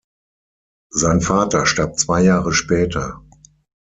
Sein 0.91 1.21
Vater 1.21 1.67
starb 1.67 1.95
zwei 1.99 2.23
Jahre 2.23 2.53
später. 2.53 3.21